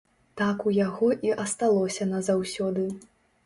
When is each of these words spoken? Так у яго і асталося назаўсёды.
Так 0.39 0.63
у 0.69 0.73
яго 0.77 1.11
і 1.27 1.35
асталося 1.45 2.11
назаўсёды. 2.17 2.91